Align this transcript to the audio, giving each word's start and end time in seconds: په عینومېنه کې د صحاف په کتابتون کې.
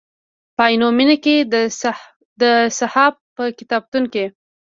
په 0.55 0.63
عینومېنه 0.69 1.15
کې 1.23 1.35
د 2.41 2.43
صحاف 2.77 3.13
په 3.35 3.43
کتابتون 3.59 4.03
کې. 4.13 4.25